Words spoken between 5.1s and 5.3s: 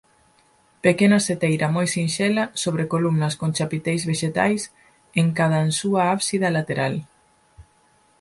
en